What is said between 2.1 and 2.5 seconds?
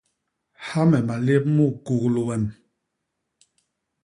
wem?